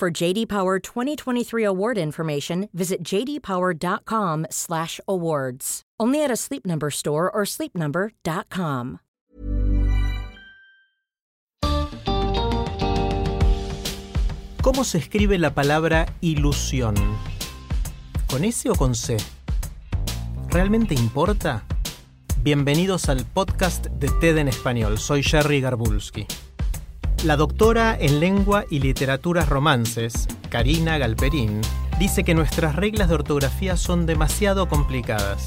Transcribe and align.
For 0.00 0.10
JD 0.10 0.48
Power 0.48 0.80
2023 0.80 1.62
award 1.62 1.98
information, 1.98 2.70
visit 2.72 3.04
jdpower.com/awards. 3.04 5.82
Only 6.00 6.24
at 6.24 6.30
a 6.30 6.36
Sleep 6.36 6.64
Number 6.64 6.88
store 6.88 7.30
or 7.30 7.44
sleepnumber.com. 7.44 9.00
¿Cómo 14.62 14.84
se 14.84 14.96
escribe 14.96 15.36
la 15.36 15.54
palabra 15.54 16.06
ilusión? 16.22 16.94
¿Con 18.30 18.44
S 18.44 18.70
o 18.70 18.74
con 18.74 18.94
C? 18.94 19.18
¿Realmente 20.48 20.94
importa? 20.94 21.66
Bienvenidos 22.42 23.10
al 23.10 23.26
podcast 23.26 23.88
de 23.88 24.08
TED 24.18 24.38
en 24.38 24.48
español. 24.48 24.96
Soy 24.96 25.22
Jerry 25.22 25.60
Garbulski. 25.60 26.26
La 27.22 27.36
doctora 27.36 27.98
en 28.00 28.18
lengua 28.18 28.64
y 28.70 28.78
literaturas 28.78 29.50
romances, 29.50 30.26
Karina 30.48 30.96
Galperín, 30.96 31.60
dice 31.98 32.24
que 32.24 32.34
nuestras 32.34 32.76
reglas 32.76 33.10
de 33.10 33.16
ortografía 33.16 33.76
son 33.76 34.06
demasiado 34.06 34.70
complicadas. 34.70 35.46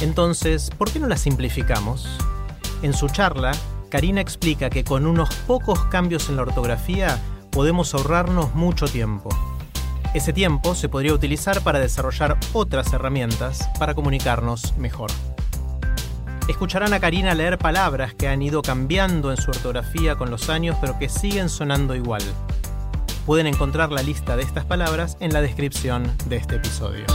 Entonces, 0.00 0.70
¿por 0.70 0.92
qué 0.92 1.00
no 1.00 1.08
las 1.08 1.22
simplificamos? 1.22 2.08
En 2.82 2.94
su 2.94 3.08
charla, 3.08 3.50
Karina 3.88 4.20
explica 4.20 4.70
que 4.70 4.84
con 4.84 5.04
unos 5.04 5.34
pocos 5.48 5.80
cambios 5.86 6.28
en 6.28 6.36
la 6.36 6.42
ortografía 6.42 7.18
podemos 7.50 7.92
ahorrarnos 7.92 8.54
mucho 8.54 8.86
tiempo. 8.86 9.30
Ese 10.14 10.32
tiempo 10.32 10.76
se 10.76 10.88
podría 10.88 11.12
utilizar 11.12 11.60
para 11.62 11.80
desarrollar 11.80 12.38
otras 12.52 12.92
herramientas 12.92 13.68
para 13.80 13.94
comunicarnos 13.94 14.76
mejor. 14.78 15.10
Escucharán 16.50 16.92
a 16.92 16.98
Karina 16.98 17.32
leer 17.32 17.58
palabras 17.58 18.12
que 18.12 18.26
han 18.26 18.42
ido 18.42 18.60
cambiando 18.60 19.30
en 19.30 19.36
su 19.36 19.52
ortografía 19.52 20.16
con 20.16 20.32
los 20.32 20.50
años 20.50 20.76
pero 20.80 20.98
que 20.98 21.08
siguen 21.08 21.48
sonando 21.48 21.94
igual. 21.94 22.22
Pueden 23.24 23.46
encontrar 23.46 23.92
la 23.92 24.02
lista 24.02 24.36
de 24.36 24.42
estas 24.42 24.64
palabras 24.64 25.16
en 25.20 25.32
la 25.32 25.42
descripción 25.42 26.12
de 26.26 26.36
este 26.36 26.56
episodio. 26.56 27.06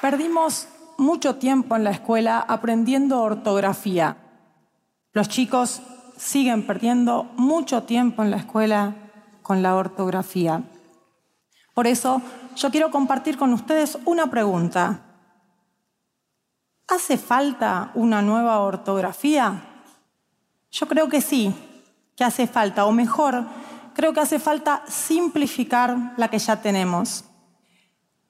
Perdimos 0.00 0.66
mucho 0.98 1.36
tiempo 1.36 1.76
en 1.76 1.84
la 1.84 1.92
escuela 1.92 2.40
aprendiendo 2.40 3.22
ortografía. 3.22 4.16
Los 5.12 5.28
chicos 5.28 5.82
siguen 6.16 6.66
perdiendo 6.66 7.30
mucho 7.36 7.84
tiempo 7.84 8.24
en 8.24 8.32
la 8.32 8.38
escuela 8.38 9.05
con 9.46 9.62
la 9.62 9.76
ortografía. 9.76 10.60
Por 11.72 11.86
eso 11.86 12.20
yo 12.56 12.68
quiero 12.72 12.90
compartir 12.90 13.38
con 13.38 13.52
ustedes 13.52 13.96
una 14.04 14.26
pregunta. 14.28 15.02
¿Hace 16.88 17.16
falta 17.16 17.92
una 17.94 18.22
nueva 18.22 18.58
ortografía? 18.58 19.62
Yo 20.72 20.88
creo 20.88 21.08
que 21.08 21.20
sí, 21.20 21.54
que 22.16 22.24
hace 22.24 22.48
falta, 22.48 22.86
o 22.86 22.92
mejor, 22.92 23.44
creo 23.94 24.12
que 24.12 24.18
hace 24.18 24.40
falta 24.40 24.82
simplificar 24.88 26.14
la 26.16 26.28
que 26.28 26.40
ya 26.40 26.60
tenemos. 26.60 27.24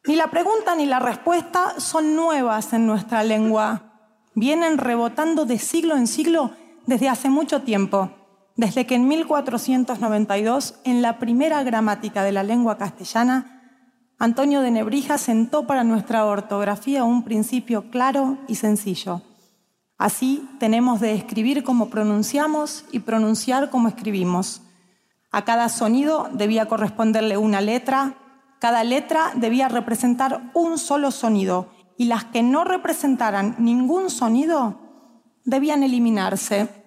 Ni 0.06 0.16
la 0.16 0.26
pregunta 0.26 0.76
ni 0.76 0.84
la 0.84 0.98
respuesta 0.98 1.80
son 1.80 2.14
nuevas 2.14 2.74
en 2.74 2.86
nuestra 2.86 3.22
lengua. 3.22 4.10
Vienen 4.34 4.76
rebotando 4.76 5.46
de 5.46 5.58
siglo 5.58 5.96
en 5.96 6.08
siglo 6.08 6.50
desde 6.84 7.08
hace 7.08 7.30
mucho 7.30 7.62
tiempo, 7.62 8.10
desde 8.56 8.86
que 8.86 8.94
en 8.94 9.06
1492, 9.06 10.80
en 10.84 11.02
la 11.02 11.18
primera 11.18 11.62
gramática 11.62 12.24
de 12.24 12.32
la 12.32 12.42
lengua 12.42 12.78
castellana, 12.78 13.56
Antonio 14.18 14.62
de 14.62 14.70
Nebrija 14.70 15.18
sentó 15.18 15.66
para 15.66 15.84
nuestra 15.84 16.24
ortografía 16.24 17.04
un 17.04 17.22
principio 17.22 17.90
claro 17.90 18.38
y 18.48 18.54
sencillo. 18.54 19.20
Así 19.98 20.48
tenemos 20.58 21.00
de 21.00 21.14
escribir 21.14 21.64
como 21.64 21.90
pronunciamos 21.90 22.86
y 22.92 23.00
pronunciar 23.00 23.68
como 23.68 23.88
escribimos. 23.88 24.62
A 25.30 25.44
cada 25.44 25.68
sonido 25.68 26.30
debía 26.32 26.66
corresponderle 26.66 27.36
una 27.36 27.60
letra, 27.60 28.14
cada 28.58 28.84
letra 28.84 29.32
debía 29.34 29.68
representar 29.68 30.50
un 30.54 30.78
solo 30.78 31.10
sonido 31.10 31.68
y 31.98 32.06
las 32.06 32.24
que 32.24 32.42
no 32.42 32.64
representaran 32.64 33.54
ningún 33.58 34.08
sonido 34.08 34.80
debían 35.44 35.82
eliminarse. 35.82 36.85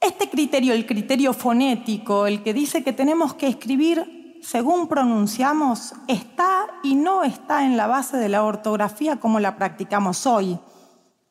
Este 0.00 0.30
criterio, 0.30 0.72
el 0.72 0.86
criterio 0.86 1.34
fonético, 1.34 2.26
el 2.26 2.42
que 2.42 2.54
dice 2.54 2.82
que 2.82 2.94
tenemos 2.94 3.34
que 3.34 3.48
escribir 3.48 4.38
según 4.42 4.88
pronunciamos, 4.88 5.92
está 6.08 6.66
y 6.82 6.94
no 6.94 7.22
está 7.22 7.66
en 7.66 7.76
la 7.76 7.86
base 7.86 8.16
de 8.16 8.30
la 8.30 8.42
ortografía 8.42 9.16
como 9.16 9.38
la 9.40 9.56
practicamos 9.56 10.26
hoy. 10.26 10.58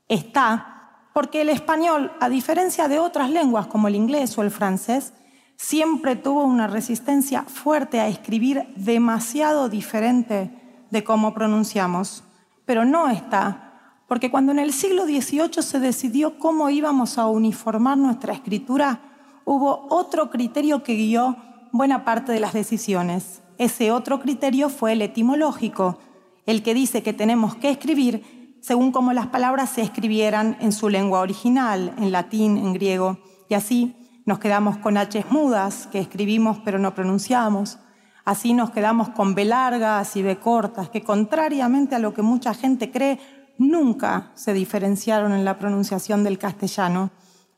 Está 0.08 0.80
porque 1.14 1.42
el 1.42 1.50
español, 1.50 2.12
a 2.20 2.30
diferencia 2.30 2.88
de 2.88 3.00
otras 3.00 3.32
lenguas 3.32 3.68
como 3.68 3.88
el 3.88 3.96
inglés 3.96 4.38
o 4.38 4.44
el 4.44 4.52
francés, 4.52 5.14
siempre 5.56 6.16
tuvo 6.16 6.44
una 6.44 6.68
resistencia 6.68 7.44
fuerte 7.44 8.00
a 8.00 8.08
escribir 8.08 8.68
demasiado 8.76 9.68
diferente 9.68 10.86
de 10.92 11.04
cómo 11.04 11.34
pronunciamos. 11.34 12.24
Pero 12.66 12.86
no 12.86 13.10
está, 13.10 13.69
porque 14.10 14.32
cuando 14.32 14.52
en 14.52 14.60
el 14.60 14.74
siglo 14.74 15.06
XVIII 15.06 15.62
se 15.62 15.80
decidió 15.80 16.40
cómo 16.40 16.72
íbamos 16.72 17.20
a 17.20 17.28
uniformar 17.28 17.96
nuestra 17.96 18.34
escritura, 18.34 19.02
hubo 19.46 19.86
otro 19.92 20.32
criterio 20.32 20.82
que 20.82 20.96
guió 20.96 21.38
buena 21.72 22.04
parte 22.04 22.32
de 22.32 22.40
las 22.40 22.54
decisiones. 22.54 23.44
Ese 23.60 23.92
otro 23.92 24.20
criterio 24.20 24.70
fue 24.70 24.94
el 24.94 25.04
etimológico, 25.04 26.00
el 26.48 26.64
que 26.64 26.74
dice 26.74 27.04
que 27.04 27.14
tenemos 27.14 27.56
que 27.56 27.70
escribir 27.70 28.58
según 28.62 28.92
cómo 28.92 29.14
las 29.14 29.28
palabras 29.28 29.70
se 29.70 29.84
escribieran 29.84 30.58
en 30.60 30.72
su 30.72 30.90
lengua 30.90 31.20
original, 31.20 31.94
en 32.00 32.12
latín, 32.12 32.58
en 32.58 32.74
griego, 32.74 33.20
y 33.48 33.54
así 33.54 33.96
nos 34.26 34.40
quedamos 34.40 34.78
con 34.78 34.98
H 34.98 35.24
mudas 35.30 35.88
que 35.92 36.00
escribimos 36.00 36.58
pero 36.66 36.80
no 36.80 36.96
pronunciamos. 36.96 37.78
Así 38.26 38.54
nos 38.54 38.72
quedamos 38.72 39.10
con 39.10 39.34
B 39.34 39.46
largas 39.46 40.16
y 40.16 40.22
B 40.22 40.38
cortas, 40.38 40.90
que 40.90 41.02
contrariamente 41.04 41.96
a 41.96 42.00
lo 42.00 42.14
que 42.14 42.22
mucha 42.22 42.54
gente 42.54 42.92
cree, 42.92 43.20
nunca 43.60 44.32
se 44.34 44.54
diferenciaron 44.54 45.34
en 45.34 45.46
la 45.46 45.60
pronunciación 45.60 46.24
del 46.24 46.40
castellano. 46.40 47.12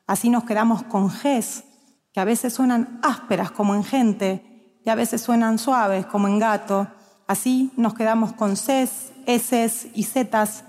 Así 0.05 0.29
nos 0.29 0.43
quedamos 0.43 0.83
con 0.83 1.07
Gs, 1.07 1.63
que 2.11 2.19
a 2.19 2.25
veces 2.25 2.53
suenan 2.53 2.99
ásperas 3.01 3.51
como 3.51 3.73
en 3.75 3.85
gente 3.85 4.79
y 4.83 4.89
a 4.89 4.95
veces 4.95 5.21
suenan 5.21 5.57
suaves 5.57 6.05
como 6.05 6.27
en 6.27 6.39
gato. 6.39 6.87
Así 7.27 7.71
nos 7.77 7.93
quedamos 7.93 8.33
con 8.33 8.55
Cs, 8.55 9.13
Ss 9.25 9.87
y 9.93 10.03
Zs 10.03 10.65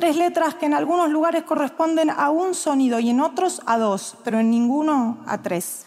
Tres 0.00 0.16
letras 0.16 0.54
que 0.54 0.64
en 0.64 0.72
algunos 0.72 1.10
lugares 1.10 1.42
corresponden 1.42 2.08
a 2.08 2.30
un 2.30 2.54
sonido 2.54 3.00
y 3.00 3.10
en 3.10 3.20
otros 3.20 3.60
a 3.66 3.76
dos, 3.76 4.16
pero 4.24 4.38
en 4.38 4.50
ninguno 4.50 5.18
a 5.26 5.42
tres. 5.42 5.86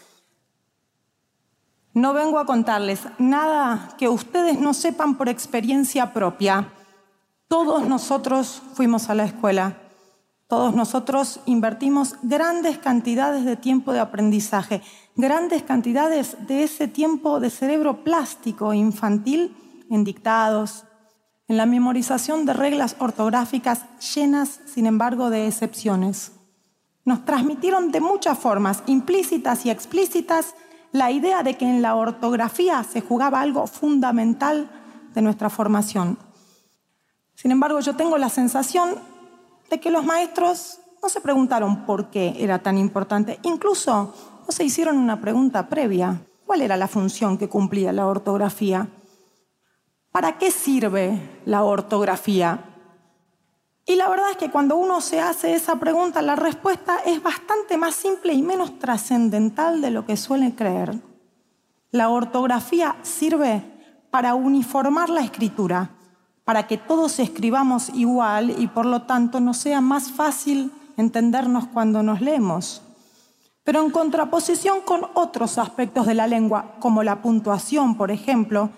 No 1.94 2.12
vengo 2.12 2.38
a 2.38 2.46
contarles 2.46 3.00
nada 3.18 3.88
que 3.98 4.08
ustedes 4.08 4.60
no 4.60 4.72
sepan 4.72 5.16
por 5.16 5.28
experiencia 5.28 6.12
propia. 6.12 6.72
Todos 7.48 7.86
nosotros 7.86 8.62
fuimos 8.74 9.10
a 9.10 9.14
la 9.14 9.24
escuela. 9.24 9.78
Todos 10.48 10.74
nosotros 10.74 11.40
invertimos 11.46 12.16
grandes 12.22 12.78
cantidades 12.78 13.44
de 13.44 13.56
tiempo 13.56 13.92
de 13.92 14.00
aprendizaje, 14.00 14.82
grandes 15.16 15.62
cantidades 15.62 16.36
de 16.46 16.64
ese 16.64 16.86
tiempo 16.86 17.40
de 17.40 17.50
cerebro 17.50 18.04
plástico 18.04 18.72
infantil 18.72 19.56
en 19.90 20.04
dictados, 20.04 20.84
en 21.48 21.56
la 21.56 21.66
memorización 21.66 22.46
de 22.46 22.54
reglas 22.54 22.96
ortográficas 22.98 23.84
llenas, 24.14 24.60
sin 24.66 24.86
embargo, 24.86 25.30
de 25.30 25.46
excepciones. 25.46 26.32
Nos 27.04 27.24
transmitieron 27.24 27.90
de 27.90 28.00
muchas 28.00 28.38
formas, 28.38 28.82
implícitas 28.86 29.66
y 29.66 29.70
explícitas, 29.70 30.54
la 30.92 31.10
idea 31.10 31.42
de 31.42 31.56
que 31.56 31.68
en 31.68 31.82
la 31.82 31.96
ortografía 31.96 32.82
se 32.84 33.00
jugaba 33.00 33.40
algo 33.40 33.66
fundamental 33.66 34.70
de 35.14 35.22
nuestra 35.22 35.50
formación. 35.50 36.18
Sin 37.34 37.50
embargo, 37.50 37.80
yo 37.80 37.96
tengo 37.96 38.18
la 38.18 38.28
sensación 38.28 38.96
de 39.70 39.80
que 39.80 39.90
los 39.90 40.04
maestros 40.04 40.78
no 41.02 41.08
se 41.08 41.20
preguntaron 41.20 41.84
por 41.84 42.10
qué 42.10 42.34
era 42.38 42.60
tan 42.60 42.78
importante, 42.78 43.38
incluso 43.42 44.14
no 44.46 44.52
se 44.52 44.64
hicieron 44.64 44.96
una 44.96 45.20
pregunta 45.20 45.68
previa. 45.68 46.20
¿Cuál 46.46 46.62
era 46.62 46.76
la 46.76 46.88
función 46.88 47.38
que 47.38 47.48
cumplía 47.48 47.92
la 47.92 48.06
ortografía? 48.06 48.88
¿Para 50.12 50.38
qué 50.38 50.50
sirve 50.50 51.40
la 51.44 51.64
ortografía? 51.64 52.74
Y 53.86 53.96
la 53.96 54.08
verdad 54.08 54.30
es 54.30 54.36
que 54.36 54.50
cuando 54.50 54.76
uno 54.76 55.00
se 55.00 55.20
hace 55.20 55.54
esa 55.54 55.76
pregunta, 55.76 56.22
la 56.22 56.36
respuesta 56.36 56.98
es 57.04 57.22
bastante 57.22 57.76
más 57.76 57.94
simple 57.94 58.32
y 58.32 58.40
menos 58.42 58.78
trascendental 58.78 59.80
de 59.80 59.90
lo 59.90 60.06
que 60.06 60.16
suele 60.16 60.54
creer. 60.54 61.00
La 61.90 62.08
ortografía 62.08 62.96
sirve 63.02 63.62
para 64.10 64.34
uniformar 64.34 65.10
la 65.10 65.20
escritura, 65.20 65.90
para 66.44 66.66
que 66.66 66.76
todos 66.76 67.18
escribamos 67.18 67.88
igual 67.90 68.54
y 68.58 68.66
por 68.66 68.86
lo 68.86 69.02
tanto 69.02 69.40
nos 69.40 69.56
sea 69.56 69.80
más 69.80 70.10
fácil 70.10 70.72
entendernos 70.96 71.66
cuando 71.66 72.02
nos 72.02 72.20
leemos. 72.20 72.82
Pero 73.64 73.82
en 73.82 73.90
contraposición 73.90 74.82
con 74.82 75.06
otros 75.14 75.56
aspectos 75.56 76.06
de 76.06 76.14
la 76.14 76.26
lengua, 76.26 76.76
como 76.80 77.02
la 77.02 77.22
puntuación, 77.22 77.96
por 77.96 78.10
ejemplo, 78.10 78.70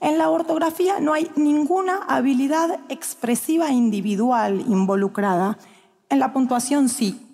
en 0.00 0.16
la 0.16 0.30
ortografía 0.30 1.00
no 1.00 1.12
hay 1.12 1.28
ninguna 1.34 1.96
habilidad 2.06 2.78
expresiva 2.88 3.72
individual 3.72 4.60
involucrada. 4.60 5.58
En 6.08 6.20
la 6.20 6.32
puntuación 6.32 6.88
sí. 6.88 7.24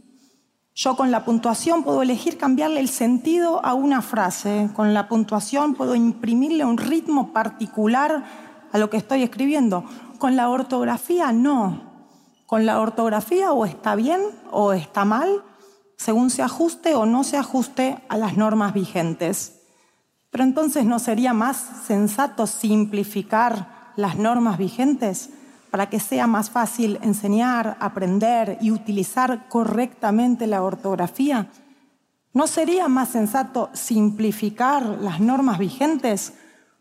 Yo 0.74 0.96
con 0.96 1.10
la 1.10 1.24
puntuación 1.26 1.84
puedo 1.84 2.02
elegir 2.02 2.38
cambiarle 2.38 2.80
el 2.80 2.88
sentido 2.88 3.64
a 3.64 3.74
una 3.74 4.00
frase. 4.00 4.70
Con 4.74 4.94
la 4.94 5.08
puntuación 5.08 5.74
puedo 5.74 5.94
imprimirle 5.94 6.64
un 6.64 6.78
ritmo 6.78 7.34
particular 7.34 8.24
a 8.74 8.78
lo 8.78 8.90
que 8.90 8.96
estoy 8.96 9.22
escribiendo. 9.22 9.84
Con 10.18 10.34
la 10.34 10.50
ortografía 10.50 11.30
no. 11.30 11.92
Con 12.44 12.66
la 12.66 12.80
ortografía 12.80 13.52
o 13.52 13.64
está 13.64 13.94
bien 13.94 14.20
o 14.50 14.72
está 14.72 15.04
mal, 15.04 15.44
según 15.96 16.28
se 16.28 16.42
ajuste 16.42 16.96
o 16.96 17.06
no 17.06 17.22
se 17.22 17.36
ajuste 17.36 17.98
a 18.08 18.18
las 18.18 18.36
normas 18.36 18.74
vigentes. 18.74 19.60
Pero 20.30 20.42
entonces 20.42 20.84
¿no 20.84 20.98
sería 20.98 21.32
más 21.32 21.56
sensato 21.86 22.48
simplificar 22.48 23.92
las 23.94 24.16
normas 24.16 24.58
vigentes 24.58 25.30
para 25.70 25.88
que 25.88 26.00
sea 26.00 26.26
más 26.26 26.50
fácil 26.50 26.98
enseñar, 27.00 27.76
aprender 27.78 28.58
y 28.60 28.72
utilizar 28.72 29.48
correctamente 29.48 30.48
la 30.48 30.64
ortografía? 30.64 31.48
¿No 32.32 32.48
sería 32.48 32.88
más 32.88 33.10
sensato 33.10 33.70
simplificar 33.72 34.82
las 35.00 35.20
normas 35.20 35.60
vigentes 35.60 36.32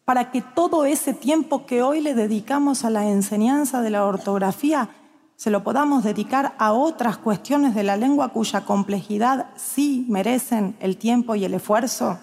para 0.06 0.32
que 0.32 0.42
todo 0.42 0.86
ese 0.86 1.14
tiempo 1.14 1.66
que 1.66 1.82
hoy 1.82 2.02
le 2.02 2.14
dedicamos 2.14 2.84
a 2.84 2.90
la 2.90 3.08
enseñanza 3.08 3.82
de 3.82 3.90
la 3.90 4.06
ortografía 4.06 4.90
se 5.36 5.50
lo 5.50 5.64
podamos 5.64 6.04
dedicar 6.04 6.56
a 6.58 6.74
otras 6.74 7.18
cuestiones 7.18 7.76
de 7.76 7.84
la 7.84 7.98
lengua 7.98 8.30
cuya 8.30 8.66
complejidad 8.66 9.48
sí 9.56 10.06
merecen 10.08 10.76
el 10.80 10.98
tiempo 10.98 11.36
y 11.36 11.44
el 11.44 11.54
esfuerzo? 11.54 12.20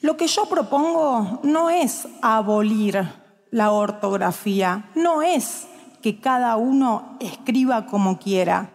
Lo 0.00 0.16
que 0.16 0.26
yo 0.26 0.46
propongo 0.46 1.40
no 1.42 1.70
es 1.70 2.08
abolir 2.22 3.06
la 3.50 3.72
ortografía, 3.72 4.90
no 4.94 5.22
es 5.22 5.66
que 6.00 6.18
cada 6.18 6.56
uno 6.56 7.16
escriba 7.20 7.86
como 7.86 8.18
quiera. 8.18 8.70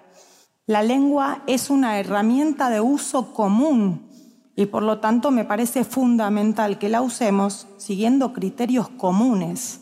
La 0.65 0.83
lengua 0.83 1.41
es 1.47 1.69
una 1.69 1.99
herramienta 1.99 2.69
de 2.69 2.81
uso 2.81 3.33
común 3.33 4.06
y 4.57 4.65
por 4.65 4.81
lo 4.81 4.99
tanto 4.99 5.29
me 5.29 5.45
parece 5.45 5.85
fundamental 5.85 6.79
que 6.79 6.89
la 6.89 7.03
usemos 7.03 7.67
siguiendo 7.77 8.33
criterios 8.33 8.89
comunes. 8.89 9.81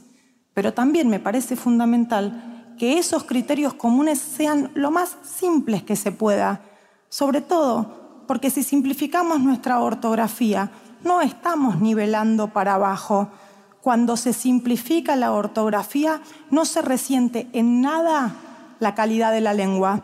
Pero 0.54 0.74
también 0.74 1.07
me 1.07 1.22
parece 1.22 1.56
fundamental 1.56 2.75
que 2.77 2.98
esos 2.98 3.24
criterios 3.24 3.74
comunes 3.74 4.19
sean 4.19 4.72
lo 4.75 4.92
más 4.92 5.16
simples 5.24 5.81
que 5.83 5.95
se 5.95 6.12
pueda, 6.12 6.62
sobre 7.07 7.39
todo 7.39 8.24
porque 8.27 8.50
si 8.50 8.63
simplificamos 8.63 9.39
nuestra 9.39 9.80
ortografía, 9.80 10.72
no 11.06 11.22
estamos 11.22 11.80
nivelando 11.80 12.50
para 12.50 12.74
abajo. 12.74 13.30
Cuando 13.81 14.18
se 14.18 14.33
simplifica 14.33 15.16
la 15.16 15.31
ortografía, 15.31 16.22
no 16.51 16.66
se 16.66 16.81
resiente 16.81 17.48
en 17.54 17.80
nada 17.80 18.36
la 18.80 18.94
calidad 18.94 19.31
de 19.31 19.39
la 19.39 19.54
lengua. 19.54 20.04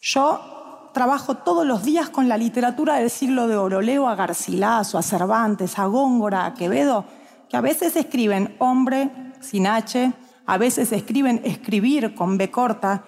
Yo 0.00 0.53
trabajo 0.94 1.34
todos 1.34 1.66
los 1.66 1.82
días 1.82 2.08
con 2.08 2.28
la 2.28 2.38
literatura 2.38 2.94
del 2.94 3.10
siglo 3.10 3.46
de 3.46 3.56
oro. 3.56 3.82
Leo 3.82 4.08
a 4.08 4.14
Garcilaso, 4.14 4.96
a 4.96 5.02
Cervantes, 5.02 5.78
a 5.78 5.84
Góngora, 5.84 6.46
a 6.46 6.54
Quevedo, 6.54 7.04
que 7.50 7.58
a 7.58 7.60
veces 7.60 7.94
escriben 7.96 8.56
hombre 8.60 9.10
sin 9.40 9.66
H, 9.66 10.12
a 10.46 10.56
veces 10.56 10.92
escriben 10.92 11.42
escribir 11.44 12.14
con 12.14 12.38
B 12.38 12.50
corta, 12.50 13.04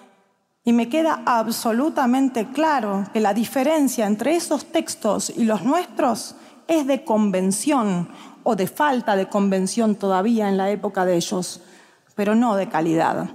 y 0.63 0.73
me 0.73 0.89
queda 0.89 1.23
absolutamente 1.25 2.49
claro 2.49 3.05
que 3.13 3.21
la 3.21 3.33
diferencia 3.33 4.05
entre 4.05 4.35
esos 4.35 4.65
textos 4.65 5.31
y 5.35 5.45
los 5.45 5.63
nuestros 5.63 6.35
es 6.67 6.85
de 6.85 7.05
convención 7.05 8.09
o 8.43 8.57
de 8.57 8.67
falta 8.67 9.15
de 9.15 9.29
convención 9.29 9.95
todavía 9.95 10.49
en 10.49 10.57
la 10.57 10.69
época 10.69 11.05
de 11.05 11.15
ellos, 11.15 11.61
pero 12.15 12.35
no 12.35 12.57
de 12.57 12.67
calidad. 12.67 13.29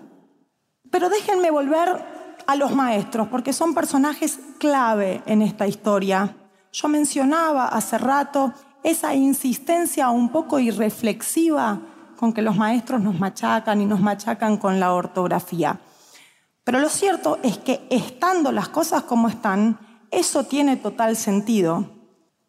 Pero 0.90 1.08
déjenme 1.08 1.50
volver 1.50 2.12
a 2.52 2.56
los 2.56 2.75
maestros, 2.75 3.28
porque 3.28 3.52
son 3.52 3.75
personajes 3.75 4.38
clave 4.58 5.22
en 5.26 5.43
esta 5.43 5.66
historia. 5.66 6.37
Yo 6.70 6.88
mencionaba 6.88 7.69
hace 7.69 7.99
rato 7.99 8.52
esa 8.82 9.14
insistencia 9.14 10.10
un 10.10 10.28
poco 10.28 10.58
irreflexiva 10.58 11.81
con 12.19 12.32
que 12.32 12.43
los 12.43 12.56
maestros 12.56 13.00
nos 13.00 13.19
machacan 13.19 13.81
y 13.81 13.87
nos 13.87 14.00
machacan 14.00 14.58
con 14.58 14.78
la 14.81 14.93
ortografía. 14.93 15.81
Pero 16.64 16.78
lo 16.78 16.88
cierto 16.88 17.38
es 17.43 17.58
que 17.58 17.87
estando 17.90 18.52
las 18.52 18.69
cosas 18.69 19.02
como 19.02 19.28
están, 19.28 19.78
eso 20.10 20.44
tiene 20.44 20.76
total 20.76 21.16
sentido. 21.16 21.90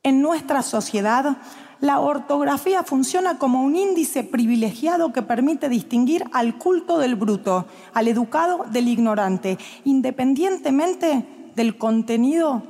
En 0.03 0.21
nuestra 0.21 0.61
sociedad, 0.63 1.37
la 1.83 1.99
ortografía 1.99 2.83
funciona 2.83 3.37
como 3.37 3.61
un 3.61 3.75
índice 3.75 4.23
privilegiado 4.23 5.11
que 5.11 5.21
permite 5.21 5.67
distinguir 5.67 6.23
al 6.31 6.57
culto 6.57 6.97
del 6.97 7.15
bruto, 7.17 7.65
al 7.93 8.07
educado 8.07 8.65
del 8.71 8.87
ignorante, 8.87 9.57
independientemente 9.83 11.51
del 11.57 11.77
contenido 11.77 12.63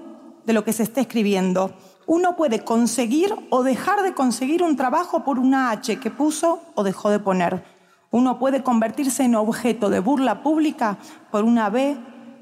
de 0.48 0.54
lo 0.54 0.64
que 0.64 0.74
se 0.74 0.82
esté 0.82 1.02
escribiendo. 1.02 1.76
Uno 2.08 2.36
puede 2.36 2.64
conseguir 2.64 3.36
o 3.52 3.62
dejar 3.62 4.02
de 4.02 4.16
conseguir 4.16 4.64
un 4.64 4.78
trabajo 4.78 5.24
por 5.24 5.38
una 5.38 5.70
H 5.70 6.00
que 6.00 6.10
puso 6.10 6.64
o 6.74 6.84
dejó 6.84 7.12
de 7.12 7.20
poner. 7.20 7.64
Uno 8.10 8.40
puede 8.40 8.64
convertirse 8.64 9.26
en 9.26 9.36
objeto 9.36 9.92
de 9.92 10.00
burla 10.00 10.42
pública 10.42 10.98
por 11.30 11.44
una 11.44 11.70
B 11.70 11.96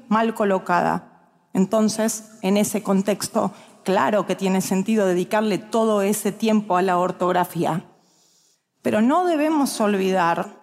mal 0.08 0.32
colocada. 0.32 1.28
Entonces, 1.52 2.38
en 2.40 2.56
ese 2.56 2.82
contexto, 2.82 3.52
claro 3.82 4.26
que 4.26 4.36
tiene 4.36 4.60
sentido 4.60 5.06
dedicarle 5.06 5.58
todo 5.58 6.02
ese 6.02 6.32
tiempo 6.32 6.76
a 6.76 6.82
la 6.82 6.98
ortografía. 6.98 7.84
Pero 8.82 9.00
no 9.00 9.24
debemos 9.24 9.80
olvidar 9.80 10.60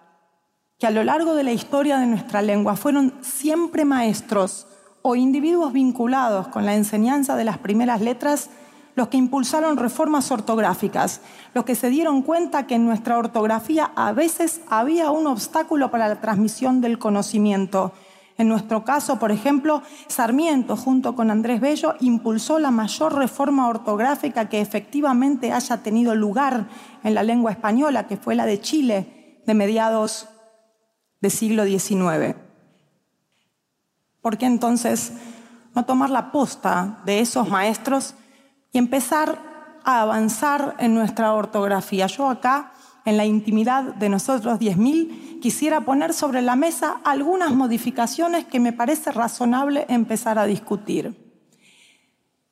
que 0.78 0.86
a 0.86 0.90
lo 0.90 1.04
largo 1.04 1.34
de 1.34 1.42
la 1.42 1.52
historia 1.52 1.98
de 1.98 2.06
nuestra 2.06 2.42
lengua 2.42 2.76
fueron 2.76 3.14
siempre 3.22 3.84
maestros 3.84 4.66
o 5.02 5.14
individuos 5.14 5.72
vinculados 5.72 6.48
con 6.48 6.66
la 6.66 6.74
enseñanza 6.74 7.36
de 7.36 7.44
las 7.44 7.58
primeras 7.58 8.00
letras 8.00 8.50
los 8.94 9.08
que 9.08 9.16
impulsaron 9.16 9.76
reformas 9.76 10.30
ortográficas, 10.30 11.20
los 11.54 11.64
que 11.64 11.74
se 11.74 11.90
dieron 11.90 12.22
cuenta 12.22 12.66
que 12.66 12.74
en 12.74 12.86
nuestra 12.86 13.18
ortografía 13.18 13.92
a 13.94 14.12
veces 14.12 14.60
había 14.68 15.10
un 15.10 15.26
obstáculo 15.26 15.90
para 15.90 16.08
la 16.08 16.20
transmisión 16.20 16.80
del 16.80 16.98
conocimiento 16.98 17.92
en 18.40 18.48
nuestro 18.48 18.84
caso, 18.84 19.18
por 19.18 19.32
ejemplo, 19.32 19.82
Sarmiento, 20.06 20.74
junto 20.74 21.14
con 21.14 21.30
Andrés 21.30 21.60
Bello, 21.60 21.96
impulsó 22.00 22.58
la 22.58 22.70
mayor 22.70 23.14
reforma 23.14 23.68
ortográfica 23.68 24.48
que 24.48 24.62
efectivamente 24.62 25.52
haya 25.52 25.82
tenido 25.82 26.14
lugar 26.14 26.66
en 27.04 27.14
la 27.14 27.22
lengua 27.22 27.50
española, 27.50 28.06
que 28.06 28.16
fue 28.16 28.34
la 28.34 28.46
de 28.46 28.58
Chile, 28.58 29.42
de 29.46 29.52
mediados 29.52 30.26
del 31.20 31.30
siglo 31.30 31.66
XIX. 31.66 32.34
¿Por 34.22 34.38
qué 34.38 34.46
entonces 34.46 35.12
no 35.74 35.84
tomar 35.84 36.08
la 36.08 36.32
posta 36.32 37.02
de 37.04 37.20
esos 37.20 37.46
maestros 37.50 38.14
y 38.72 38.78
empezar 38.78 39.38
a 39.84 40.00
avanzar 40.00 40.76
en 40.78 40.94
nuestra 40.94 41.34
ortografía? 41.34 42.06
Yo 42.06 42.30
acá 42.30 42.72
en 43.04 43.16
la 43.16 43.24
intimidad 43.24 43.82
de 43.82 44.08
nosotros 44.08 44.58
10.000, 44.58 45.40
quisiera 45.40 45.80
poner 45.80 46.12
sobre 46.12 46.42
la 46.42 46.56
mesa 46.56 47.00
algunas 47.04 47.52
modificaciones 47.52 48.44
que 48.44 48.60
me 48.60 48.72
parece 48.72 49.12
razonable 49.12 49.86
empezar 49.88 50.38
a 50.38 50.46
discutir. 50.46 51.14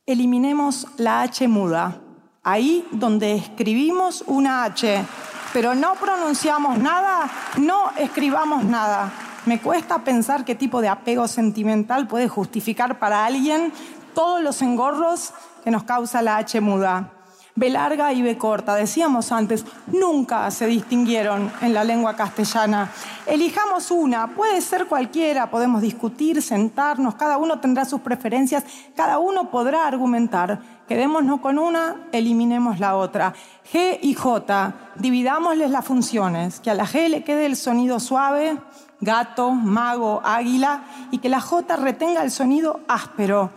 Eliminemos 0.07 0.87
la 0.97 1.23
H 1.23 1.47
muda, 1.49 2.01
ahí 2.43 2.87
donde 2.93 3.35
escribimos 3.35 4.25
una 4.27 4.65
H, 4.65 5.05
pero 5.53 5.75
no 5.75 5.95
pronunciamos 5.95 6.79
nada, 6.79 7.31
no 7.59 7.91
escribamos 7.99 8.65
nada. 8.65 9.13
Me 9.45 9.61
cuesta 9.61 10.05
pensar 10.05 10.45
qué 10.45 10.55
tipo 10.55 10.81
de 10.81 10.89
apego 10.89 11.29
sentimental 11.29 12.09
puede 12.09 12.29
justificar 12.29 12.99
para 12.99 13.25
alguien 13.25 13.73
todos 14.15 14.43
los 14.43 14.63
engorros 14.63 15.33
que 15.63 15.71
nos 15.71 15.85
causa 15.85 16.23
la 16.23 16.39
H 16.39 16.61
muda. 16.61 17.18
B 17.59 17.71
larga 17.71 18.13
y 18.13 18.23
B 18.23 18.39
corta. 18.39 18.77
Decíamos 18.77 19.33
antes, 19.33 19.65
nunca 19.89 20.49
se 20.53 20.67
distinguieron 20.67 21.51
en 21.61 21.75
la 21.75 21.83
lengua 21.83 22.15
castellana. 22.15 22.93
Elijamos 23.27 23.91
una, 23.91 24.29
puede 24.29 24.61
ser 24.61 24.87
cualquiera, 24.87 25.51
podemos 25.51 25.83
discutir, 25.83 26.41
sentarnos, 26.41 27.17
cada 27.17 27.37
uno 27.37 27.59
tendrá 27.59 27.85
sus 27.85 28.01
preferencias, 28.01 28.63
cada 28.95 29.19
uno 29.19 29.51
podrá 29.51 29.89
argumentar. 29.89 30.61
Quedémonos 30.87 31.41
con 31.41 31.59
una, 31.59 31.97
eliminemos 32.13 32.79
la 32.79 32.97
otra. 32.97 33.35
G 33.73 33.99
y 34.03 34.15
J, 34.15 34.75
dividámosles 34.95 35.71
las 35.73 35.85
funciones, 35.85 36.61
que 36.61 36.71
a 36.71 36.75
la 36.75 36.87
G 36.87 37.09
le 37.09 37.25
quede 37.25 37.45
el 37.45 37.57
sonido 37.57 37.99
suave, 37.99 38.57
gato, 39.01 39.51
mago, 39.51 40.23
águila, 40.25 40.85
y 41.11 41.19
que 41.19 41.29
la 41.29 41.41
J 41.41 41.75
retenga 41.75 42.23
el 42.23 42.31
sonido 42.31 42.83
áspero. 42.87 43.51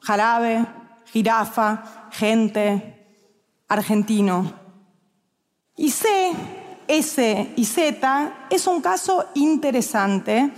Jarabe, 0.00 0.66
jirafa, 1.06 1.82
gente, 2.10 2.97
argentino. 3.68 4.52
Y 5.76 5.90
C, 5.90 6.32
S 6.88 7.52
y 7.54 7.64
Z 7.64 8.32
es 8.50 8.66
un 8.66 8.80
caso 8.80 9.26
interesante 9.34 10.50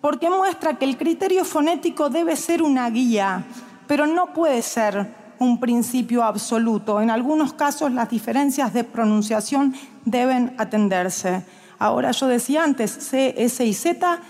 porque 0.00 0.28
muestra 0.28 0.74
que 0.74 0.84
el 0.84 0.96
criterio 0.96 1.44
fonético 1.44 2.10
debe 2.10 2.36
ser 2.36 2.62
una 2.62 2.88
guía, 2.90 3.44
pero 3.86 4.06
no 4.06 4.32
puede 4.32 4.62
ser 4.62 5.14
un 5.38 5.58
principio 5.58 6.24
absoluto. 6.24 7.00
En 7.00 7.10
algunos 7.10 7.52
casos 7.52 7.92
las 7.92 8.10
diferencias 8.10 8.72
de 8.72 8.84
pronunciación 8.84 9.74
deben 10.04 10.54
atenderse. 10.58 11.44
Ahora 11.78 12.10
yo 12.10 12.26
decía 12.26 12.64
antes, 12.64 12.90
C, 12.90 13.34
S 13.38 13.64
y 13.64 13.72
Z 13.72 14.20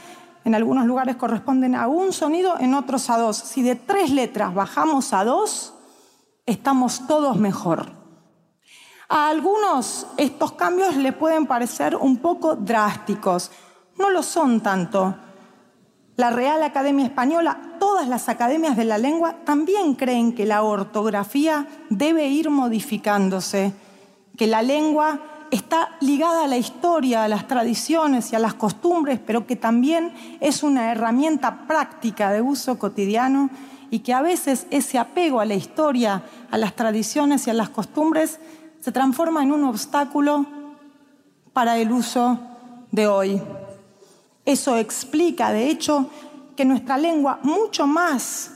en 0.45 0.55
algunos 0.55 0.87
lugares 0.87 1.17
corresponden 1.17 1.75
a 1.75 1.89
un 1.89 2.13
sonido, 2.13 2.55
en 2.59 2.75
otros 2.75 3.11
a 3.11 3.19
dos. 3.19 3.37
Si 3.37 3.63
de 3.63 3.75
tres 3.75 4.11
letras 4.11 4.55
bajamos 4.55 5.13
a 5.13 5.25
dos, 5.25 5.75
estamos 6.47 7.07
todos 7.07 7.37
mejor. 7.37 7.98
A 9.11 9.31
algunos 9.31 10.07
estos 10.19 10.53
cambios 10.53 10.95
le 10.97 11.13
pueden 11.13 11.47
parecer 11.47 11.97
un 11.97 12.19
poco 12.19 12.57
drásticos. 12.57 13.51
No 13.97 14.11
lo 14.11 14.23
son 14.23 14.61
tanto. 14.61 15.17
La 16.17 16.29
Real 16.29 16.63
Academia 16.63 17.07
Española, 17.07 17.59
todas 17.81 18.07
las 18.07 18.29
academias 18.29 18.77
de 18.77 18.85
la 18.85 18.99
lengua 18.99 19.37
también 19.45 19.95
creen 19.95 20.35
que 20.35 20.45
la 20.45 20.63
ortografía 20.63 21.67
debe 21.89 22.27
ir 22.27 22.51
modificándose, 22.51 23.73
que 24.37 24.47
la 24.47 24.61
lengua 24.61 25.21
está 25.51 25.97
ligada 26.01 26.45
a 26.45 26.49
la 26.49 26.59
historia, 26.59 27.25
a 27.25 27.29
las 27.29 27.49
tradiciones 27.49 28.31
y 28.33 28.37
a 28.37 28.41
las 28.41 28.53
costumbres, 28.53 29.19
pero 29.25 29.47
que 29.47 29.57
también 29.57 30.13
es 30.41 30.63
una 30.63 30.93
herramienta 30.93 31.67
práctica 31.67 32.31
de 32.31 32.43
uso 32.43 32.79
cotidiano 32.79 33.49
y 33.91 34.01
que 34.01 34.13
a 34.13 34.21
veces 34.21 34.67
ese 34.71 34.99
apego 34.99 35.41
a 35.41 35.47
la 35.47 35.55
historia, 35.55 36.25
a 36.51 36.59
las 36.59 36.75
tradiciones 36.75 37.47
y 37.47 37.51
a 37.51 37.55
las 37.55 37.71
costumbres 37.71 38.39
se 38.81 38.93
transforma 38.93 39.43
en 39.43 39.53
un 39.53 39.65
obstáculo 39.65 40.47
para 41.53 41.77
el 41.79 41.93
uso 41.93 42.39
de 42.91 43.07
hoy. 43.07 43.43
Eso 44.45 44.77
explica, 44.77 45.53
de 45.53 45.69
hecho, 45.69 46.09
que 46.57 46.65
nuestra 46.65 46.97
lengua, 46.97 47.39
mucho 47.43 47.87
más 47.87 48.53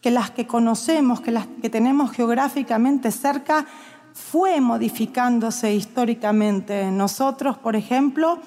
que 0.00 0.10
las 0.10 0.30
que 0.30 0.46
conocemos, 0.46 1.20
que 1.20 1.30
las 1.30 1.46
que 1.62 1.70
tenemos 1.70 2.10
geográficamente 2.10 3.10
cerca, 3.10 3.66
fue 4.12 4.60
modificándose 4.60 5.74
históricamente. 5.74 6.90
Nosotros, 6.90 7.56
por 7.58 7.74
ejemplo, 7.74 8.38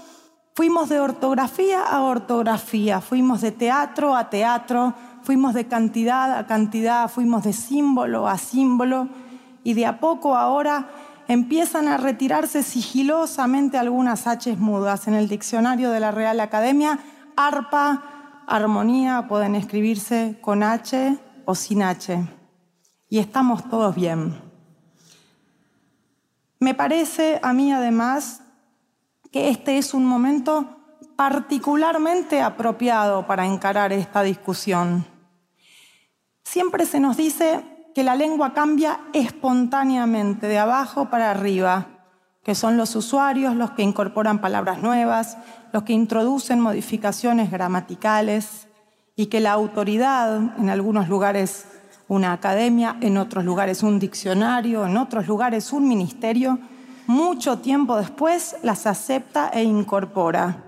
fuimos 0.54 0.90
de 0.90 1.00
ortografía 1.00 1.84
a 1.84 2.02
ortografía, 2.02 3.02
fuimos 3.02 3.42
de 3.42 3.52
teatro 3.52 4.16
a 4.16 4.30
teatro, 4.30 4.94
fuimos 5.24 5.54
de 5.54 5.68
cantidad 5.68 6.38
a 6.38 6.46
cantidad, 6.46 7.10
fuimos 7.10 7.44
de 7.44 7.54
símbolo 7.54 8.28
a 8.28 8.38
símbolo 8.38 9.10
y 9.68 9.74
de 9.74 9.86
a 9.86 10.00
poco 10.00 10.38
ahora 10.38 10.88
empiezan 11.28 11.90
a 11.90 11.98
retirarse 11.98 12.64
sigilosamente 12.64 13.78
algunas 13.78 14.26
H 14.26 14.56
mudas. 14.56 15.10
En 15.10 15.14
el 15.14 15.28
diccionario 15.28 15.92
de 15.92 16.00
la 16.00 16.12
Real 16.12 16.40
Academia, 16.40 17.00
arpa, 17.36 18.46
armonía 18.48 19.28
pueden 19.28 19.56
escribirse 19.56 20.38
con 20.40 20.64
H 20.64 21.20
o 21.44 21.54
sin 21.54 21.84
H. 21.84 22.18
Y 23.10 23.20
estamos 23.20 23.70
todos 23.70 23.94
bien. 23.94 24.40
Me 26.60 26.74
parece 26.74 27.38
a 27.44 27.52
mí 27.52 27.74
además 27.74 28.44
que 29.34 29.50
este 29.50 29.78
es 29.78 29.94
un 29.94 30.06
momento 30.06 30.78
particularmente 31.18 32.42
apropiado 32.42 33.28
para 33.28 33.46
encarar 33.46 33.92
esta 33.92 34.24
discusión. 34.24 35.06
Siempre 36.46 36.86
se 36.86 37.02
nos 37.02 37.18
dice 37.18 37.77
que 37.98 38.04
la 38.04 38.16
lengua 38.16 38.54
cambia 38.54 39.00
espontáneamente, 39.12 40.46
de 40.46 40.60
abajo 40.60 41.10
para 41.10 41.32
arriba, 41.32 41.88
que 42.44 42.54
son 42.54 42.78
los 42.78 42.96
usuarios 42.96 43.56
los 43.56 43.72
que 43.72 43.82
incorporan 43.82 44.40
palabras 44.40 44.84
nuevas, 44.84 45.40
los 45.74 45.82
que 45.82 45.94
introducen 45.94 46.60
modificaciones 46.60 47.50
gramaticales 47.50 48.68
y 49.16 49.26
que 49.26 49.40
la 49.40 49.54
autoridad, 49.54 50.38
en 50.60 50.70
algunos 50.70 51.10
lugares 51.10 51.66
una 52.08 52.34
academia, 52.34 52.98
en 53.02 53.18
otros 53.18 53.44
lugares 53.44 53.82
un 53.82 53.98
diccionario, 53.98 54.86
en 54.86 54.96
otros 54.96 55.26
lugares 55.26 55.74
un 55.74 55.88
ministerio, 55.88 56.60
mucho 57.08 57.58
tiempo 57.58 57.98
después 57.98 58.58
las 58.62 58.86
acepta 58.86 59.50
e 59.50 59.64
incorpora. 59.64 60.67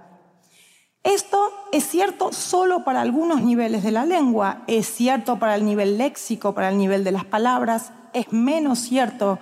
Esto 1.10 1.52
es 1.72 1.90
cierto 1.90 2.32
solo 2.32 2.84
para 2.84 3.02
algunos 3.02 3.42
niveles 3.42 3.82
de 3.82 3.92
la 3.92 4.06
lengua, 4.06 4.62
es 4.68 4.86
cierto 4.86 5.40
para 5.40 5.56
el 5.56 5.66
nivel 5.66 5.98
léxico, 5.98 6.54
para 6.54 6.70
el 6.70 6.78
nivel 6.78 7.04
de 7.04 7.12
las 7.12 7.26
palabras, 7.26 7.92
es 8.14 8.32
menos 8.32 8.78
cierto 8.78 9.40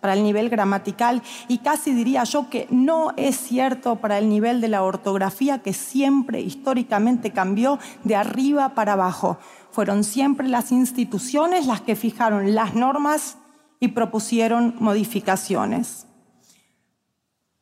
para 0.00 0.14
el 0.14 0.22
nivel 0.22 0.48
gramatical 0.48 1.22
y 1.46 1.58
casi 1.58 1.92
diría 1.92 2.24
yo 2.24 2.48
que 2.48 2.66
no 2.70 3.12
es 3.18 3.36
cierto 3.36 3.96
para 3.96 4.16
el 4.16 4.30
nivel 4.30 4.62
de 4.62 4.68
la 4.68 4.82
ortografía 4.82 5.58
que 5.58 5.74
siempre 5.74 6.40
históricamente 6.40 7.32
cambió 7.32 7.78
de 8.02 8.16
arriba 8.16 8.70
para 8.70 8.94
abajo. 8.94 9.36
Fueron 9.72 10.04
siempre 10.04 10.48
las 10.48 10.72
instituciones 10.72 11.66
las 11.66 11.82
que 11.82 11.96
fijaron 11.96 12.54
las 12.54 12.74
normas 12.74 13.36
y 13.78 13.88
propusieron 13.88 14.74
modificaciones. 14.78 16.06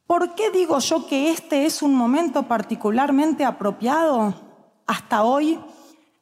¿Por 0.09 0.35
qué 0.35 0.50
digo 0.50 0.79
yo 0.79 1.07
que 1.07 1.31
este 1.31 1.67
es 1.67 1.83
un 1.83 1.95
momento 1.95 2.45
particularmente 2.45 3.45
apropiado? 3.45 4.33
Hasta 4.87 5.23
hoy, 5.23 5.61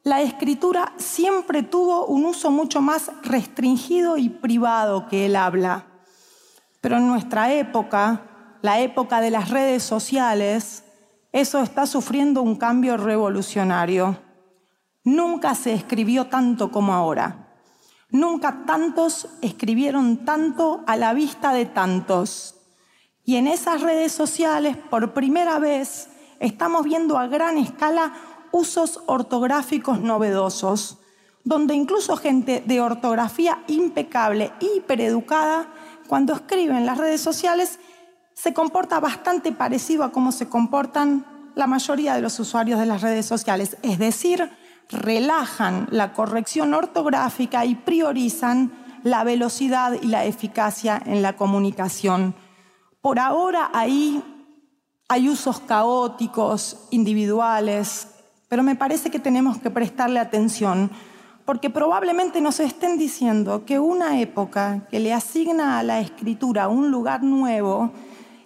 la 0.03 0.21
escritura 0.21 0.91
siempre 0.97 1.63
tuvo 1.63 2.05
un 2.05 2.25
uso 2.25 2.51
mucho 2.51 2.81
más 2.81 3.09
restringido 3.23 4.17
y 4.17 4.27
privado 4.27 5.07
que 5.07 5.27
el 5.27 5.37
habla. 5.37 5.85
Pero 6.81 6.97
en 6.97 7.07
nuestra 7.07 7.53
época, 7.53 8.57
la 8.61 8.81
época 8.81 9.21
de 9.21 9.31
las 9.31 9.51
redes 9.51 9.83
sociales, 9.83 10.83
eso 11.31 11.59
está 11.59 11.87
sufriendo 11.87 12.41
un 12.41 12.57
cambio 12.57 12.97
revolucionario. 12.97 14.17
Nunca 15.05 15.55
se 15.55 15.71
escribió 15.71 16.25
tanto 16.25 16.73
como 16.73 16.93
ahora. 16.93 17.55
Nunca 18.09 18.65
tantos 18.65 19.29
escribieron 19.41 20.25
tanto 20.25 20.83
a 20.87 20.97
la 20.97 21.13
vista 21.13 21.53
de 21.53 21.65
tantos. 21.67 22.56
Y 23.27 23.35
en 23.35 23.47
esas 23.47 23.81
redes 23.81 24.13
sociales, 24.13 24.77
por 24.89 25.13
primera 25.13 25.59
vez, 25.59 26.07
estamos 26.39 26.85
viendo 26.85 27.17
a 27.17 27.27
gran 27.27 27.57
escala 27.57 28.13
usos 28.53 29.01
ortográficos 29.05 29.99
novedosos, 29.99 30.99
donde 31.43 31.75
incluso 31.75 32.15
gente 32.15 32.63
de 32.65 32.79
ortografía 32.79 33.65
impecable, 33.67 34.53
hipereducada, 34.61 35.67
cuando 36.07 36.35
escribe 36.35 36.77
en 36.77 36.85
las 36.85 36.99
redes 36.99 37.19
sociales, 37.19 37.81
se 38.33 38.53
comporta 38.53 39.01
bastante 39.01 39.51
parecido 39.51 40.05
a 40.05 40.13
cómo 40.13 40.31
se 40.31 40.47
comportan 40.47 41.25
la 41.53 41.67
mayoría 41.67 42.15
de 42.15 42.21
los 42.21 42.39
usuarios 42.39 42.79
de 42.79 42.85
las 42.85 43.01
redes 43.01 43.25
sociales. 43.25 43.75
Es 43.81 43.99
decir, 43.99 44.49
relajan 44.89 45.89
la 45.91 46.13
corrección 46.13 46.73
ortográfica 46.73 47.65
y 47.65 47.75
priorizan 47.75 48.71
la 49.03 49.25
velocidad 49.25 49.97
y 50.01 50.07
la 50.07 50.23
eficacia 50.23 51.01
en 51.05 51.21
la 51.21 51.35
comunicación 51.35 52.46
por 53.01 53.19
ahora 53.19 53.69
ahí 53.73 54.23
hay 55.09 55.29
usos 55.29 55.59
caóticos, 55.61 56.87
individuales, 56.91 58.07
pero 58.49 58.63
me 58.63 58.75
parece 58.75 59.09
que 59.09 59.19
tenemos 59.19 59.57
que 59.57 59.69
prestarle 59.69 60.19
atención, 60.19 60.91
porque 61.45 61.69
probablemente 61.69 62.41
nos 62.41 62.59
estén 62.59 62.97
diciendo 62.97 63.63
que 63.65 63.79
una 63.79 64.19
época 64.19 64.85
que 64.89 64.99
le 64.99 65.13
asigna 65.13 65.79
a 65.79 65.83
la 65.83 65.99
escritura 65.99 66.67
un 66.67 66.91
lugar 66.91 67.23
nuevo, 67.23 67.91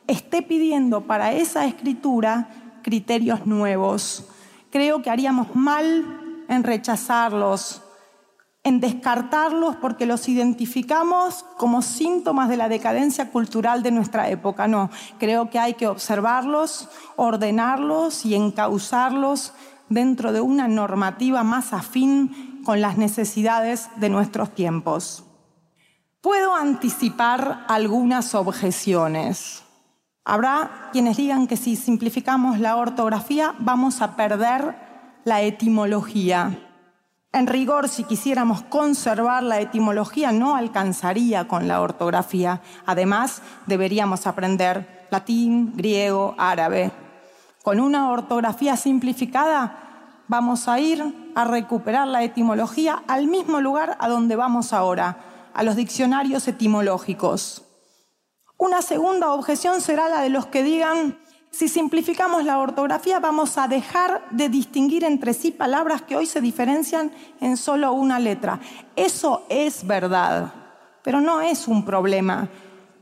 esté 0.07 0.41
pidiendo 0.41 1.01
para 1.01 1.33
esa 1.33 1.65
escritura 1.65 2.49
criterios 2.83 3.45
nuevos. 3.45 4.25
Creo 4.69 5.01
que 5.01 5.09
haríamos 5.09 5.55
mal 5.55 6.43
en 6.47 6.63
rechazarlos, 6.63 7.81
en 8.63 8.79
descartarlos 8.79 9.75
porque 9.77 10.05
los 10.05 10.29
identificamos 10.29 11.43
como 11.57 11.81
síntomas 11.81 12.47
de 12.47 12.57
la 12.57 12.69
decadencia 12.69 13.31
cultural 13.31 13.81
de 13.81 13.91
nuestra 13.91 14.29
época. 14.29 14.67
No, 14.67 14.91
creo 15.17 15.49
que 15.49 15.59
hay 15.59 15.73
que 15.73 15.87
observarlos, 15.87 16.87
ordenarlos 17.15 18.25
y 18.25 18.35
encauzarlos 18.35 19.53
dentro 19.89 20.31
de 20.31 20.41
una 20.41 20.67
normativa 20.67 21.43
más 21.43 21.73
afín 21.73 22.61
con 22.63 22.81
las 22.81 22.97
necesidades 22.97 23.89
de 23.97 24.09
nuestros 24.09 24.53
tiempos. 24.53 25.25
Puedo 26.21 26.53
anticipar 26.53 27.65
algunas 27.67 28.35
objeciones. 28.35 29.63
Habrá 30.23 30.89
quienes 30.93 31.17
digan 31.17 31.47
que 31.47 31.57
si 31.57 31.75
simplificamos 31.75 32.59
la 32.59 32.75
ortografía 32.75 33.55
vamos 33.57 34.03
a 34.03 34.15
perder 34.15 34.75
la 35.25 35.41
etimología. 35.41 36.70
En 37.33 37.47
rigor, 37.47 37.87
si 37.87 38.03
quisiéramos 38.03 38.61
conservar 38.63 39.41
la 39.43 39.61
etimología, 39.61 40.33
no 40.33 40.57
alcanzaría 40.57 41.47
con 41.47 41.67
la 41.67 41.79
ortografía. 41.79 42.61
Además, 42.85 43.41
deberíamos 43.67 44.27
aprender 44.27 45.07
latín, 45.11 45.71
griego, 45.75 46.35
árabe. 46.37 46.91
Con 47.63 47.79
una 47.79 48.09
ortografía 48.09 48.75
simplificada 48.75 50.23
vamos 50.27 50.67
a 50.67 50.79
ir 50.79 51.31
a 51.35 51.45
recuperar 51.45 52.07
la 52.07 52.23
etimología 52.23 53.03
al 53.07 53.27
mismo 53.27 53.61
lugar 53.61 53.95
a 53.99 54.09
donde 54.09 54.35
vamos 54.35 54.73
ahora, 54.73 55.17
a 55.53 55.63
los 55.63 55.77
diccionarios 55.77 56.47
etimológicos. 56.49 57.63
Una 58.57 58.81
segunda 58.81 59.31
objeción 59.31 59.79
será 59.79 60.09
la 60.09 60.21
de 60.21 60.29
los 60.29 60.47
que 60.47 60.63
digan, 60.63 61.17
si 61.51 61.67
simplificamos 61.67 62.45
la 62.45 62.59
ortografía 62.59 63.19
vamos 63.19 63.57
a 63.57 63.67
dejar 63.67 64.25
de 64.31 64.47
distinguir 64.47 65.03
entre 65.03 65.33
sí 65.33 65.51
palabras 65.51 66.01
que 66.01 66.15
hoy 66.15 66.25
se 66.25 66.39
diferencian 66.39 67.11
en 67.41 67.57
solo 67.57 67.91
una 67.91 68.19
letra. 68.19 68.61
Eso 68.95 69.45
es 69.49 69.85
verdad, 69.85 70.53
pero 71.03 71.19
no 71.19 71.41
es 71.41 71.67
un 71.67 71.83
problema. 71.83 72.47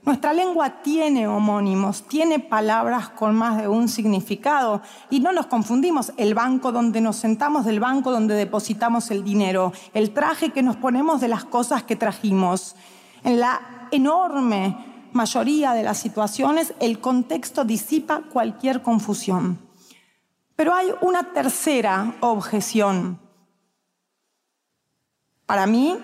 Nuestra 0.04 0.34
lengua 0.34 0.82
tiene 0.82 1.28
homónimos, 1.28 2.08
tiene 2.08 2.40
palabras 2.40 3.10
con 3.10 3.36
más 3.36 3.62
de 3.62 3.68
un 3.68 3.88
significado 3.88 4.82
y 5.12 5.20
no 5.20 5.32
nos 5.32 5.46
confundimos 5.46 6.12
el 6.18 6.34
banco 6.34 6.72
donde 6.72 7.02
nos 7.02 7.18
sentamos 7.18 7.66
del 7.66 7.80
banco 7.80 8.12
donde 8.12 8.34
depositamos 8.34 9.12
el 9.12 9.24
dinero, 9.24 9.74
el 9.94 10.12
traje 10.12 10.50
que 10.50 10.64
nos 10.64 10.78
ponemos 10.78 11.22
de 11.22 11.28
las 11.28 11.46
cosas 11.46 11.84
que 11.84 11.96
trajimos. 11.96 12.76
En 13.24 13.40
la 13.40 13.88
enorme 13.92 14.89
mayoría 15.14 15.74
de 15.74 15.84
las 15.84 15.98
situaciones 15.98 16.74
el 16.80 17.00
contexto 17.00 17.64
disipa 17.66 18.22
cualquier 18.32 18.82
confusión. 18.82 19.60
Pero 20.56 20.74
hay 20.74 20.92
una 21.02 21.32
tercera 21.34 22.16
objeción. 22.20 23.20
Para 25.46 25.66
mí, 25.66 25.98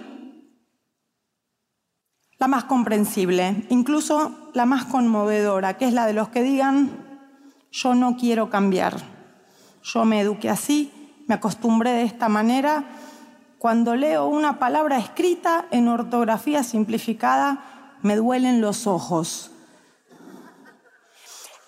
la 2.38 2.48
más 2.48 2.64
comprensible, 2.66 3.66
incluso 3.70 4.52
la 4.54 4.66
más 4.66 4.86
conmovedora, 4.86 5.78
que 5.78 5.86
es 5.86 5.94
la 5.94 6.06
de 6.06 6.14
los 6.14 6.30
que 6.30 6.42
digan, 6.42 6.90
yo 7.72 7.96
no 7.96 8.18
quiero 8.18 8.50
cambiar. 8.50 8.96
Yo 9.84 10.06
me 10.06 10.22
eduqué 10.22 10.50
así, 10.50 10.92
me 11.28 11.36
acostumbré 11.36 11.92
de 11.92 12.04
esta 12.04 12.30
manera. 12.30 12.86
Cuando 13.60 13.96
leo 13.96 14.28
una 14.28 14.60
palabra 14.60 14.98
escrita 14.98 15.66
en 15.72 15.88
ortografía 15.88 16.64
simplificada, 16.64 17.75
me 18.06 18.16
duelen 18.18 18.62
los 18.62 18.86
ojos. 18.86 19.50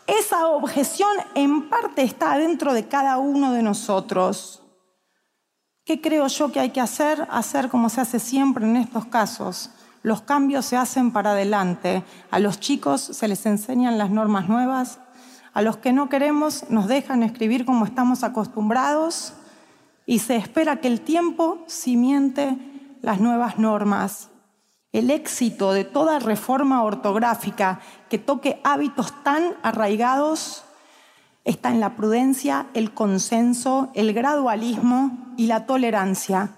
Esa 0.05 0.49
objeción 0.49 1.09
en 1.33 1.67
parte 1.67 2.03
está 2.03 2.37
dentro 2.37 2.75
de 2.75 2.87
cada 2.87 3.17
uno 3.17 3.53
de 3.53 3.63
nosotros. 3.63 4.61
¿Qué 5.83 5.99
creo 5.99 6.27
yo 6.27 6.51
que 6.51 6.59
hay 6.59 6.69
que 6.69 6.79
hacer? 6.79 7.27
Hacer 7.31 7.69
como 7.69 7.89
se 7.89 8.01
hace 8.01 8.19
siempre 8.19 8.65
en 8.65 8.77
estos 8.77 9.07
casos. 9.07 9.71
Los 10.03 10.21
cambios 10.21 10.67
se 10.67 10.77
hacen 10.77 11.11
para 11.11 11.31
adelante. 11.31 12.03
A 12.29 12.37
los 12.37 12.59
chicos 12.59 13.01
se 13.01 13.27
les 13.27 13.43
enseñan 13.47 13.97
las 13.97 14.11
normas 14.11 14.47
nuevas. 14.47 14.99
A 15.55 15.63
los 15.63 15.77
que 15.77 15.91
no 15.91 16.07
queremos 16.07 16.69
nos 16.69 16.87
dejan 16.87 17.23
escribir 17.23 17.65
como 17.65 17.83
estamos 17.83 18.23
acostumbrados 18.23 19.33
y 20.05 20.19
se 20.19 20.35
espera 20.35 20.81
que 20.81 20.87
el 20.87 21.01
tiempo 21.01 21.63
cimiente 21.65 22.55
las 23.01 23.19
nuevas 23.19 23.57
normas. 23.57 24.29
El 24.91 25.11
éxito 25.11 25.73
de 25.73 25.83
toda 25.83 26.19
reforma 26.19 26.83
ortográfica 26.83 27.81
que 28.09 28.17
toque 28.17 28.61
hábitos 28.63 29.13
tan 29.23 29.55
arraigados 29.61 30.63
está 31.43 31.69
en 31.69 31.79
la 31.79 31.95
prudencia, 31.95 32.67
el 32.73 32.93
consenso, 32.93 33.89
el 33.93 34.13
gradualismo 34.13 35.33
y 35.37 35.47
la 35.47 35.65
tolerancia. 35.65 36.51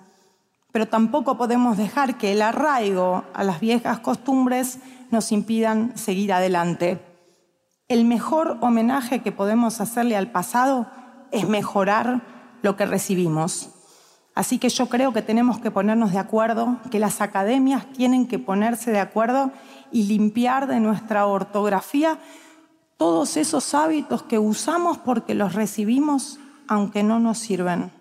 Pero 0.71 0.87
tampoco 0.87 1.37
podemos 1.37 1.77
dejar 1.77 2.17
que 2.17 2.31
el 2.31 2.41
arraigo 2.41 3.23
a 3.33 3.43
las 3.43 3.59
viejas 3.59 3.99
costumbres 3.99 4.79
nos 5.11 5.31
impidan 5.31 5.97
seguir 5.97 6.31
adelante. 6.31 7.03
El 7.87 8.05
mejor 8.05 8.57
homenaje 8.61 9.21
que 9.21 9.31
podemos 9.31 9.81
hacerle 9.81 10.15
al 10.15 10.31
pasado 10.31 10.87
es 11.31 11.47
mejorar 11.47 12.21
lo 12.61 12.75
que 12.75 12.85
recibimos. 12.85 13.71
Así 14.39 14.57
que 14.57 14.69
yo 14.69 14.87
creo 14.87 15.11
que 15.11 15.21
tenemos 15.21 15.59
que 15.59 15.69
ponernos 15.69 16.13
de 16.13 16.17
acuerdo, 16.17 16.77
que 16.91 16.97
las 16.97 17.19
academias 17.19 17.85
tienen 17.91 18.25
que 18.25 18.39
ponerse 18.39 18.89
de 18.89 19.01
acuerdo 19.01 19.51
y 19.91 20.03
limpiar 20.03 20.65
de 20.65 20.79
nuestra 20.79 21.25
ortografía 21.25 22.17
todos 22.95 23.35
esos 23.35 23.73
hábitos 23.73 24.23
que 24.23 24.39
usamos 24.39 24.97
porque 24.97 25.35
los 25.35 25.55
recibimos 25.55 26.39
aunque 26.69 27.03
no 27.03 27.19
nos 27.19 27.37
sirven. 27.37 27.91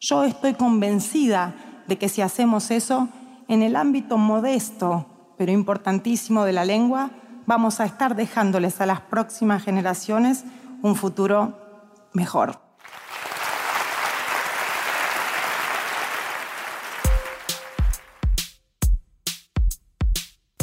Yo 0.00 0.24
estoy 0.24 0.54
convencida 0.54 1.54
de 1.86 1.98
que 1.98 2.08
si 2.08 2.22
hacemos 2.22 2.70
eso, 2.70 3.10
en 3.46 3.60
el 3.60 3.76
ámbito 3.76 4.16
modesto, 4.16 5.34
pero 5.36 5.52
importantísimo 5.52 6.44
de 6.44 6.54
la 6.54 6.64
lengua, 6.64 7.10
vamos 7.44 7.80
a 7.80 7.84
estar 7.84 8.16
dejándoles 8.16 8.80
a 8.80 8.86
las 8.86 9.02
próximas 9.02 9.62
generaciones 9.62 10.42
un 10.80 10.96
futuro 10.96 11.58
mejor. 12.14 12.69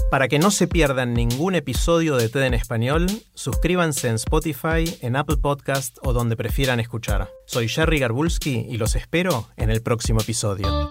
Para 0.10 0.30
que 0.30 0.40
no 0.40 0.52
se 0.52 0.70
pierdan 0.70 1.14
ningún 1.14 1.54
episodio 1.54 2.16
de 2.16 2.30
TED 2.30 2.44
en 2.44 2.54
español, 2.54 3.08
suscríbanse 3.34 4.08
en 4.08 4.16
Spotify, 4.16 4.86
en 5.02 5.18
Apple 5.18 5.36
Podcast 5.36 5.98
o 6.02 6.14
donde 6.14 6.38
prefieran 6.38 6.80
escuchar. 6.80 7.30
Soy 7.46 7.68
Jerry 7.68 8.00
Garbulski 8.00 8.68
y 8.70 8.78
los 8.78 8.96
espero 8.96 9.50
en 9.58 9.70
el 9.70 9.82
próximo 9.82 10.22
episodio. 10.22 10.90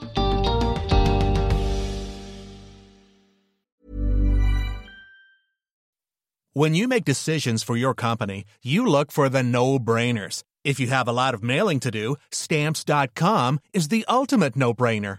When 6.53 6.75
you 6.75 6.87
make 6.87 7.05
decisions 7.05 7.63
for 7.63 7.77
your 7.79 7.95
company, 7.95 8.45
you 8.63 8.87
look 8.87 9.11
for 9.11 9.31
the 9.31 9.43
no-brainers. 9.43 10.43
If 10.63 10.79
you 10.79 10.89
have 10.89 11.09
a 11.09 11.13
lot 11.13 11.33
of 11.33 11.43
mailing 11.43 11.81
to 11.81 11.91
do, 11.91 12.17
stamps.com 12.31 13.61
is 13.73 13.89
the 13.89 14.05
ultimate 14.09 14.57
no-brainer. 14.57 15.19